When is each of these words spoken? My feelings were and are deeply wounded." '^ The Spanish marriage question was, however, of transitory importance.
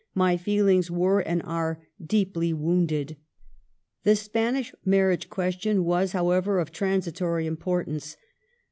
My 0.25 0.35
feelings 0.35 0.89
were 0.89 1.19
and 1.19 1.43
are 1.43 1.85
deeply 2.03 2.53
wounded." 2.53 3.09
'^ 3.09 3.15
The 4.01 4.15
Spanish 4.15 4.73
marriage 4.83 5.29
question 5.29 5.83
was, 5.85 6.13
however, 6.13 6.57
of 6.57 6.71
transitory 6.71 7.45
importance. 7.45 8.17